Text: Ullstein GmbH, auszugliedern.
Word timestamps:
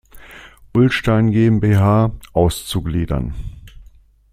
Ullstein 0.73 1.29
GmbH, 1.31 2.11
auszugliedern. 2.33 3.35